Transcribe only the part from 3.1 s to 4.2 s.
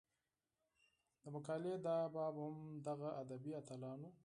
ادبي اتلانو